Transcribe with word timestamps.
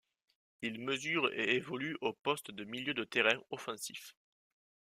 Il 0.63 0.79
mesure 0.81 1.31
et 1.31 1.53
évolue 1.57 1.95
au 2.01 2.11
poste 2.11 2.49
de 2.49 2.63
milieu 2.63 2.95
de 2.95 3.03
terrain 3.03 3.39
offensif. 3.51 4.15